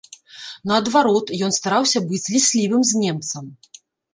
Наадварот, 0.69 1.25
ён 1.47 1.53
стараўся 1.59 1.99
быць 2.09 2.25
ліслівым 2.37 2.81
з 2.93 3.07
немцам. 3.07 3.45